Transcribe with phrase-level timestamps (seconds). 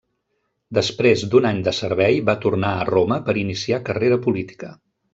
[0.77, 4.77] Després d'un any de servei, va tornar a Roma per iniciar carrera política.